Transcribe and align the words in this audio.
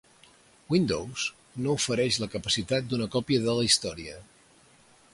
Windows 0.75 1.25
no 1.67 1.77
ofereix 1.81 2.19
la 2.23 2.31
capacitat 2.37 2.91
d'una 2.95 3.11
còpia 3.17 3.45
de 3.47 3.59
l'història. 3.63 4.21